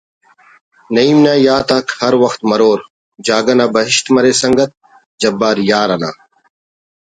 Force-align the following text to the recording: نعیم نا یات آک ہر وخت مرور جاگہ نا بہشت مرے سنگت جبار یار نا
نعیم 0.93 1.17
نا 1.25 1.33
یات 1.47 1.69
آک 1.77 1.87
ہر 1.99 2.13
وخت 2.23 2.39
مرور 2.49 2.79
جاگہ 3.25 3.53
نا 3.59 3.65
بہشت 3.75 4.05
مرے 4.15 4.31
سنگت 4.41 4.71
جبار 5.21 5.57
یار 5.69 5.89
نا 6.01 6.11